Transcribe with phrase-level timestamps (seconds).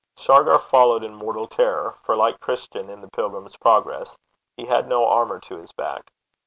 [0.17, 4.17] Shargar followed in mortal terror, for, like Christian in The Pilgrim's Progress,
[4.57, 6.11] he had no armour to his back.